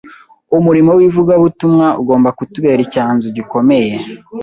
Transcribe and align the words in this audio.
umurimo 0.57 0.91
w’ivugabutumwa 0.99 1.87
ugomba 2.01 2.29
kutubera 2.37 2.79
icyanzu 2.83 3.27
gikomeye 3.37 3.93